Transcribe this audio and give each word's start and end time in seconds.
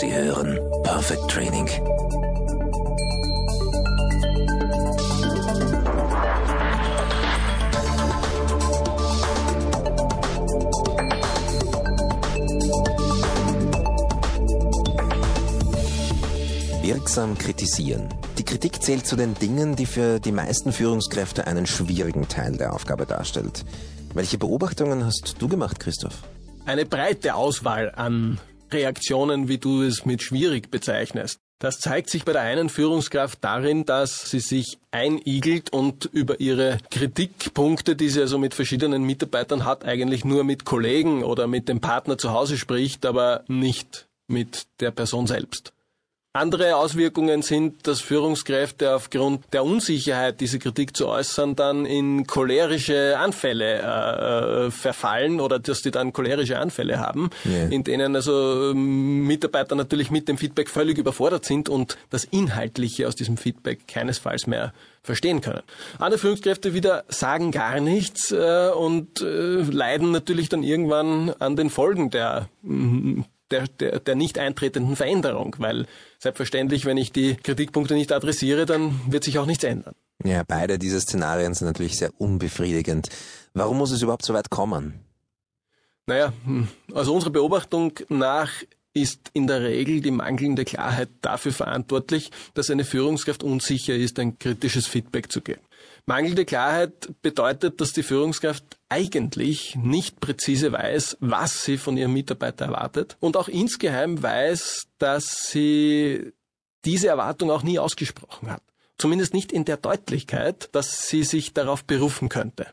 Sie 0.00 0.12
hören 0.12 0.58
Perfect 0.82 1.30
Training. 1.30 1.68
Wirksam 16.82 17.38
kritisieren. 17.38 18.08
Die 18.38 18.44
Kritik 18.44 18.82
zählt 18.82 19.06
zu 19.06 19.16
den 19.16 19.34
Dingen, 19.34 19.76
die 19.76 19.86
für 19.86 20.18
die 20.18 20.32
meisten 20.32 20.72
Führungskräfte 20.72 21.46
einen 21.46 21.66
schwierigen 21.66 22.28
Teil 22.28 22.56
der 22.56 22.72
Aufgabe 22.72 23.06
darstellt. 23.06 23.64
Welche 24.14 24.38
Beobachtungen 24.38 25.04
hast 25.04 25.36
du 25.38 25.48
gemacht, 25.48 25.78
Christoph? 25.78 26.22
Eine 26.64 26.86
breite 26.86 27.34
Auswahl 27.34 27.92
an 27.96 28.38
Reaktionen, 28.70 29.48
wie 29.48 29.58
du 29.58 29.82
es 29.82 30.04
mit 30.04 30.22
schwierig 30.22 30.70
bezeichnest. 30.70 31.40
Das 31.58 31.80
zeigt 31.80 32.08
sich 32.08 32.24
bei 32.24 32.32
der 32.32 32.42
einen 32.42 32.68
Führungskraft 32.68 33.38
darin, 33.42 33.84
dass 33.84 34.30
sie 34.30 34.40
sich 34.40 34.78
einigelt 34.92 35.72
und 35.72 36.06
über 36.06 36.40
ihre 36.40 36.78
Kritikpunkte, 36.90 37.96
die 37.96 38.08
sie 38.08 38.20
also 38.20 38.38
mit 38.38 38.54
verschiedenen 38.54 39.02
Mitarbeitern 39.02 39.64
hat, 39.64 39.84
eigentlich 39.84 40.24
nur 40.24 40.44
mit 40.44 40.64
Kollegen 40.64 41.24
oder 41.24 41.46
mit 41.48 41.68
dem 41.68 41.80
Partner 41.80 42.16
zu 42.16 42.30
Hause 42.30 42.56
spricht, 42.56 43.06
aber 43.06 43.44
nicht 43.48 44.08
mit 44.28 44.66
der 44.80 44.92
Person 44.92 45.26
selbst. 45.26 45.72
Andere 46.34 46.76
Auswirkungen 46.76 47.42
sind, 47.42 47.86
dass 47.86 48.00
Führungskräfte 48.00 48.94
aufgrund 48.94 49.44
der 49.52 49.64
Unsicherheit, 49.64 50.40
diese 50.40 50.58
Kritik 50.58 50.96
zu 50.96 51.06
äußern, 51.06 51.56
dann 51.56 51.84
in 51.84 52.26
cholerische 52.26 53.18
Anfälle 53.18 53.80
äh, 53.82 54.70
verfallen 54.70 55.40
oder 55.40 55.58
dass 55.58 55.82
die 55.82 55.90
dann 55.90 56.14
cholerische 56.14 56.58
Anfälle 56.58 56.98
haben, 56.98 57.28
yeah. 57.44 57.68
in 57.68 57.84
denen 57.84 58.16
also 58.16 58.70
ähm, 58.70 59.26
Mitarbeiter 59.26 59.74
natürlich 59.74 60.10
mit 60.10 60.26
dem 60.26 60.38
Feedback 60.38 60.70
völlig 60.70 60.96
überfordert 60.96 61.44
sind 61.44 61.68
und 61.68 61.98
das 62.08 62.24
Inhaltliche 62.24 63.06
aus 63.08 63.14
diesem 63.14 63.36
Feedback 63.36 63.86
keinesfalls 63.86 64.46
mehr 64.46 64.72
verstehen 65.02 65.42
können. 65.42 65.62
Andere 65.98 66.18
Führungskräfte 66.18 66.72
wieder 66.72 67.04
sagen 67.08 67.50
gar 67.50 67.78
nichts 67.80 68.32
äh, 68.32 68.70
und 68.70 69.20
äh, 69.20 69.60
leiden 69.62 70.12
natürlich 70.12 70.48
dann 70.48 70.62
irgendwann 70.62 71.28
an 71.40 71.56
den 71.56 71.68
Folgen 71.68 72.08
der 72.08 72.48
der, 73.52 73.68
der, 73.68 74.00
der 74.00 74.14
nicht 74.14 74.38
eintretenden 74.38 74.96
Veränderung, 74.96 75.54
weil 75.58 75.86
selbstverständlich, 76.18 76.84
wenn 76.84 76.96
ich 76.96 77.12
die 77.12 77.36
Kritikpunkte 77.36 77.94
nicht 77.94 78.12
adressiere, 78.12 78.66
dann 78.66 79.00
wird 79.06 79.24
sich 79.24 79.38
auch 79.38 79.46
nichts 79.46 79.64
ändern. 79.64 79.94
Ja, 80.24 80.42
beide 80.46 80.78
diese 80.78 81.00
Szenarien 81.00 81.54
sind 81.54 81.66
natürlich 81.66 81.96
sehr 81.96 82.10
unbefriedigend. 82.18 83.08
Warum 83.54 83.78
muss 83.78 83.90
es 83.90 84.02
überhaupt 84.02 84.24
so 84.24 84.34
weit 84.34 84.50
kommen? 84.50 85.00
Naja, 86.06 86.32
hm, 86.44 86.68
also 86.94 87.14
unserer 87.14 87.30
Beobachtung 87.30 87.92
nach 88.08 88.50
ist 88.94 89.30
in 89.32 89.46
der 89.46 89.62
Regel 89.62 90.00
die 90.00 90.10
mangelnde 90.10 90.64
Klarheit 90.64 91.08
dafür 91.22 91.52
verantwortlich, 91.52 92.30
dass 92.54 92.70
eine 92.70 92.84
Führungskraft 92.84 93.42
unsicher 93.42 93.94
ist, 93.94 94.18
ein 94.18 94.38
kritisches 94.38 94.86
Feedback 94.86 95.32
zu 95.32 95.40
geben. 95.40 95.62
Mangelnde 96.04 96.44
Klarheit 96.44 97.10
bedeutet, 97.22 97.80
dass 97.80 97.92
die 97.92 98.02
Führungskraft 98.02 98.64
eigentlich 98.88 99.76
nicht 99.76 100.20
präzise 100.20 100.72
weiß, 100.72 101.16
was 101.20 101.64
sie 101.64 101.78
von 101.78 101.96
ihrem 101.96 102.12
Mitarbeiter 102.12 102.66
erwartet 102.66 103.16
und 103.20 103.36
auch 103.36 103.48
insgeheim 103.48 104.22
weiß, 104.22 104.88
dass 104.98 105.48
sie 105.50 106.32
diese 106.84 107.08
Erwartung 107.08 107.50
auch 107.50 107.62
nie 107.62 107.78
ausgesprochen 107.78 108.50
hat. 108.50 108.62
Zumindest 108.98 109.32
nicht 109.32 109.52
in 109.52 109.64
der 109.64 109.76
Deutlichkeit, 109.76 110.68
dass 110.72 111.08
sie 111.08 111.22
sich 111.22 111.54
darauf 111.54 111.84
berufen 111.84 112.28
könnte. 112.28 112.66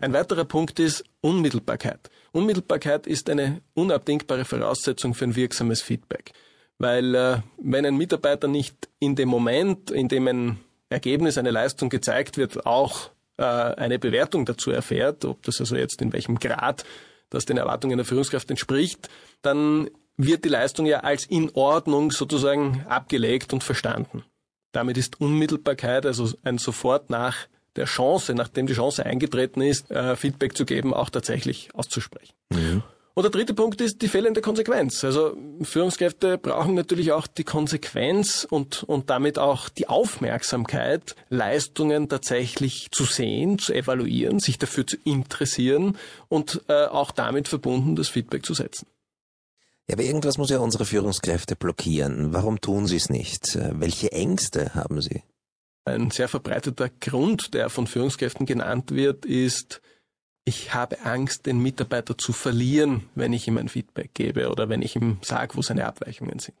Ein 0.00 0.12
weiterer 0.12 0.44
Punkt 0.44 0.78
ist 0.78 1.04
Unmittelbarkeit. 1.20 2.10
Unmittelbarkeit 2.32 3.06
ist 3.06 3.30
eine 3.30 3.62
unabdingbare 3.74 4.44
Voraussetzung 4.44 5.14
für 5.14 5.24
ein 5.24 5.36
wirksames 5.36 5.82
Feedback. 5.82 6.32
Weil 6.78 7.14
äh, 7.14 7.38
wenn 7.58 7.86
ein 7.86 7.96
Mitarbeiter 7.96 8.48
nicht 8.48 8.88
in 8.98 9.14
dem 9.14 9.28
Moment, 9.28 9.90
in 9.90 10.08
dem 10.08 10.26
ein 10.28 10.58
Ergebnis, 10.88 11.38
eine 11.38 11.50
Leistung 11.50 11.88
gezeigt 11.88 12.36
wird, 12.36 12.66
auch 12.66 13.10
äh, 13.36 13.44
eine 13.44 13.98
Bewertung 13.98 14.44
dazu 14.44 14.70
erfährt, 14.70 15.24
ob 15.24 15.42
das 15.42 15.60
also 15.60 15.76
jetzt 15.76 16.02
in 16.02 16.12
welchem 16.12 16.38
Grad 16.38 16.84
das 17.30 17.46
den 17.46 17.56
Erwartungen 17.56 17.96
der 17.96 18.04
Führungskraft 18.04 18.50
entspricht, 18.50 19.08
dann 19.42 19.90
wird 20.16 20.44
die 20.44 20.48
Leistung 20.48 20.86
ja 20.86 21.00
als 21.00 21.26
in 21.26 21.50
Ordnung 21.54 22.12
sozusagen 22.12 22.84
abgelegt 22.88 23.52
und 23.52 23.64
verstanden. 23.64 24.24
Damit 24.72 24.96
ist 24.96 25.20
Unmittelbarkeit, 25.20 26.06
also 26.06 26.28
ein 26.42 26.58
sofort 26.58 27.10
nach 27.10 27.46
der 27.76 27.86
Chance, 27.86 28.34
nachdem 28.34 28.66
die 28.66 28.74
Chance 28.74 29.04
eingetreten 29.04 29.60
ist, 29.60 29.90
äh, 29.90 30.16
Feedback 30.16 30.56
zu 30.56 30.64
geben, 30.64 30.94
auch 30.94 31.10
tatsächlich 31.10 31.68
auszusprechen. 31.74 32.34
Mhm. 32.50 32.82
Und 33.16 33.22
der 33.22 33.30
dritte 33.30 33.54
Punkt 33.54 33.80
ist 33.80 34.02
die 34.02 34.08
fehlende 34.08 34.40
Konsequenz. 34.40 35.04
Also 35.04 35.36
Führungskräfte 35.62 36.36
brauchen 36.36 36.74
natürlich 36.74 37.12
auch 37.12 37.28
die 37.28 37.44
Konsequenz 37.44 38.44
und, 38.50 38.82
und 38.82 39.08
damit 39.08 39.38
auch 39.38 39.68
die 39.68 39.88
Aufmerksamkeit, 39.88 41.14
Leistungen 41.28 42.08
tatsächlich 42.08 42.88
zu 42.90 43.04
sehen, 43.04 43.60
zu 43.60 43.72
evaluieren, 43.72 44.40
sich 44.40 44.58
dafür 44.58 44.84
zu 44.84 44.96
interessieren 45.04 45.96
und 46.28 46.62
äh, 46.66 46.86
auch 46.86 47.12
damit 47.12 47.46
verbunden 47.46 47.94
das 47.94 48.08
Feedback 48.08 48.44
zu 48.44 48.52
setzen. 48.52 48.88
Ja, 49.86 49.94
aber 49.94 50.02
irgendwas 50.02 50.36
muss 50.36 50.50
ja 50.50 50.58
unsere 50.58 50.84
Führungskräfte 50.84 51.54
blockieren. 51.54 52.32
Warum 52.32 52.60
tun 52.60 52.88
sie 52.88 52.96
es 52.96 53.10
nicht? 53.10 53.54
Äh, 53.54 53.70
welche 53.74 54.10
Ängste 54.10 54.74
haben 54.74 55.00
sie? 55.00 55.22
Ein 55.84 56.10
sehr 56.10 56.28
verbreiteter 56.28 56.88
Grund, 56.88 57.52
der 57.54 57.68
von 57.68 57.86
Führungskräften 57.86 58.46
genannt 58.46 58.90
wird, 58.92 59.26
ist, 59.26 59.82
ich 60.46 60.74
habe 60.74 61.04
Angst, 61.04 61.46
den 61.46 61.58
Mitarbeiter 61.58 62.16
zu 62.18 62.32
verlieren, 62.32 63.08
wenn 63.14 63.32
ich 63.32 63.48
ihm 63.48 63.58
ein 63.58 63.68
Feedback 63.68 64.12
gebe 64.14 64.50
oder 64.50 64.68
wenn 64.68 64.82
ich 64.82 64.96
ihm 64.96 65.18
sage, 65.22 65.56
wo 65.56 65.62
seine 65.62 65.86
Abweichungen 65.86 66.38
sind. 66.38 66.56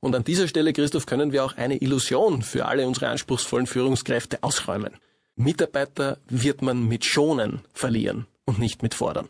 Und 0.00 0.14
an 0.14 0.24
dieser 0.24 0.48
Stelle, 0.48 0.72
Christoph, 0.72 1.06
können 1.06 1.32
wir 1.32 1.44
auch 1.44 1.56
eine 1.56 1.76
Illusion 1.76 2.42
für 2.42 2.66
alle 2.66 2.86
unsere 2.86 3.08
anspruchsvollen 3.08 3.66
Führungskräfte 3.66 4.42
ausräumen. 4.42 4.96
Mitarbeiter 5.34 6.18
wird 6.28 6.62
man 6.62 6.86
mit 6.86 7.04
Schonen 7.04 7.62
verlieren 7.72 8.26
und 8.44 8.58
nicht 8.58 8.82
mit 8.82 8.94
Fordern. 8.94 9.28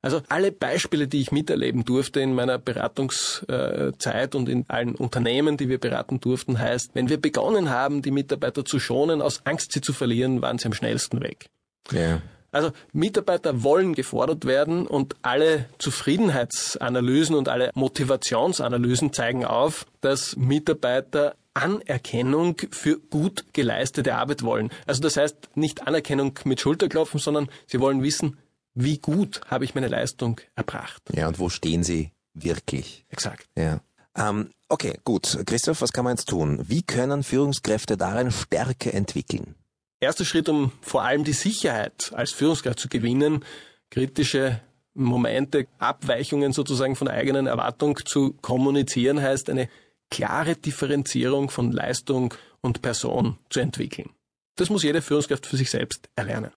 Also 0.00 0.22
alle 0.28 0.52
Beispiele, 0.52 1.08
die 1.08 1.20
ich 1.20 1.32
miterleben 1.32 1.84
durfte 1.84 2.20
in 2.20 2.34
meiner 2.34 2.58
Beratungszeit 2.58 4.34
und 4.34 4.48
in 4.48 4.64
allen 4.68 4.94
Unternehmen, 4.94 5.56
die 5.56 5.68
wir 5.68 5.78
beraten 5.78 6.20
durften, 6.20 6.58
heißt, 6.58 6.94
wenn 6.94 7.08
wir 7.08 7.20
begonnen 7.20 7.70
haben, 7.70 8.02
die 8.02 8.12
Mitarbeiter 8.12 8.64
zu 8.64 8.78
schonen, 8.78 9.20
aus 9.20 9.40
Angst, 9.44 9.72
sie 9.72 9.80
zu 9.80 9.92
verlieren, 9.92 10.40
waren 10.40 10.58
sie 10.58 10.66
am 10.66 10.72
schnellsten 10.72 11.20
weg. 11.20 11.46
Ja. 11.90 12.22
Also 12.50 12.70
Mitarbeiter 12.92 13.62
wollen 13.62 13.94
gefordert 13.94 14.46
werden 14.46 14.86
und 14.86 15.16
alle 15.20 15.66
Zufriedenheitsanalysen 15.78 17.34
und 17.34 17.48
alle 17.48 17.70
Motivationsanalysen 17.74 19.12
zeigen 19.12 19.44
auf, 19.44 19.84
dass 20.00 20.36
Mitarbeiter 20.36 21.34
Anerkennung 21.52 22.56
für 22.70 22.98
gut 22.98 23.46
geleistete 23.52 24.14
Arbeit 24.14 24.44
wollen. 24.44 24.70
Also 24.86 25.02
das 25.02 25.16
heißt 25.16 25.56
nicht 25.56 25.86
Anerkennung 25.86 26.38
mit 26.44 26.60
Schulterklopfen, 26.60 27.18
sondern 27.18 27.48
sie 27.66 27.80
wollen 27.80 28.02
wissen, 28.02 28.38
wie 28.80 28.98
gut 28.98 29.40
habe 29.46 29.64
ich 29.64 29.74
meine 29.74 29.88
Leistung 29.88 30.40
erbracht. 30.54 31.02
Ja, 31.12 31.26
und 31.26 31.38
wo 31.38 31.48
stehen 31.48 31.82
sie 31.82 32.12
wirklich? 32.34 33.04
Exakt. 33.08 33.48
Ja. 33.56 33.80
Ähm, 34.16 34.50
okay, 34.68 34.98
gut. 35.04 35.38
Christoph, 35.46 35.82
was 35.82 35.92
kann 35.92 36.04
man 36.04 36.14
jetzt 36.14 36.28
tun? 36.28 36.64
Wie 36.68 36.82
können 36.82 37.24
Führungskräfte 37.24 37.96
darin 37.96 38.30
Stärke 38.30 38.92
entwickeln? 38.92 39.56
Erster 40.00 40.24
Schritt, 40.24 40.48
um 40.48 40.70
vor 40.80 41.02
allem 41.02 41.24
die 41.24 41.32
Sicherheit 41.32 42.12
als 42.14 42.30
Führungskraft 42.30 42.78
zu 42.78 42.88
gewinnen, 42.88 43.44
kritische 43.90 44.60
Momente, 44.94 45.66
Abweichungen 45.78 46.52
sozusagen 46.52 46.94
von 46.94 47.06
der 47.06 47.16
eigenen 47.16 47.48
Erwartung 47.48 47.98
zu 48.04 48.32
kommunizieren, 48.34 49.20
heißt 49.20 49.50
eine 49.50 49.68
klare 50.08 50.54
Differenzierung 50.54 51.50
von 51.50 51.72
Leistung 51.72 52.32
und 52.60 52.80
Person 52.80 53.38
zu 53.50 53.58
entwickeln. 53.58 54.10
Das 54.54 54.70
muss 54.70 54.84
jede 54.84 55.02
Führungskraft 55.02 55.46
für 55.46 55.56
sich 55.56 55.70
selbst 55.70 56.08
erlernen. 56.16 56.52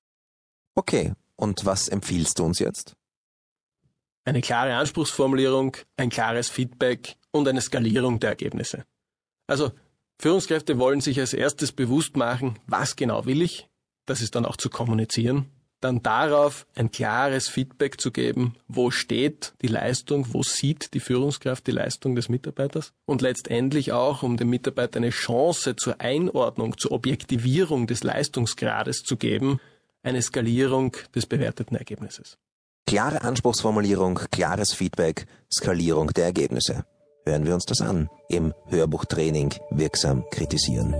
Okay, 0.75 1.13
und 1.41 1.65
was 1.65 1.89
empfiehlst 1.89 2.37
du 2.37 2.45
uns 2.45 2.59
jetzt? 2.59 2.93
Eine 4.23 4.41
klare 4.41 4.75
Anspruchsformulierung, 4.75 5.75
ein 5.97 6.11
klares 6.11 6.49
Feedback 6.49 7.15
und 7.31 7.47
eine 7.47 7.61
Skalierung 7.61 8.19
der 8.19 8.29
Ergebnisse. 8.29 8.85
Also 9.47 9.71
Führungskräfte 10.19 10.77
wollen 10.77 11.01
sich 11.01 11.19
als 11.19 11.33
erstes 11.33 11.71
bewusst 11.71 12.15
machen, 12.15 12.59
was 12.67 12.95
genau 12.95 13.25
will 13.25 13.41
ich, 13.41 13.67
das 14.05 14.21
ist 14.21 14.35
dann 14.35 14.45
auch 14.45 14.55
zu 14.55 14.69
kommunizieren, 14.69 15.47
dann 15.79 16.03
darauf 16.03 16.67
ein 16.75 16.91
klares 16.91 17.49
Feedback 17.49 17.99
zu 17.99 18.11
geben, 18.11 18.55
wo 18.67 18.91
steht 18.91 19.55
die 19.63 19.67
Leistung, 19.67 20.27
wo 20.33 20.43
sieht 20.43 20.93
die 20.93 20.99
Führungskraft 20.99 21.65
die 21.65 21.71
Leistung 21.71 22.13
des 22.13 22.29
Mitarbeiters 22.29 22.93
und 23.05 23.23
letztendlich 23.23 23.91
auch, 23.91 24.21
um 24.21 24.37
dem 24.37 24.51
Mitarbeiter 24.51 24.97
eine 24.97 25.09
Chance 25.09 25.75
zur 25.75 25.99
Einordnung, 25.99 26.77
zur 26.77 26.91
Objektivierung 26.91 27.87
des 27.87 28.03
Leistungsgrades 28.03 29.01
zu 29.01 29.17
geben, 29.17 29.59
eine 30.03 30.21
Skalierung 30.21 30.95
des 31.15 31.25
bewerteten 31.25 31.77
Ergebnisses. 31.77 32.37
Klare 32.87 33.21
Anspruchsformulierung, 33.21 34.19
klares 34.31 34.73
Feedback, 34.73 35.25
Skalierung 35.51 36.07
der 36.07 36.25
Ergebnisse. 36.25 36.85
Hören 37.25 37.45
wir 37.45 37.53
uns 37.53 37.65
das 37.65 37.81
an 37.81 38.09
im 38.29 38.53
Hörbuchtraining 38.67 39.53
Wirksam 39.69 40.25
kritisieren. 40.31 40.93